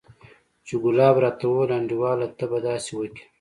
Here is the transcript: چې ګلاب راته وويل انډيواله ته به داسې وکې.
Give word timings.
چې 0.65 0.73
ګلاب 0.83 1.15
راته 1.23 1.45
وويل 1.47 1.71
انډيواله 1.77 2.27
ته 2.37 2.45
به 2.51 2.59
داسې 2.67 2.91
وکې. 2.97 3.23